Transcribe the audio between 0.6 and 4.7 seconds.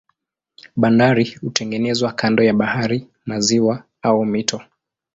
Bandari hutengenezwa kando ya bahari, maziwa au mito.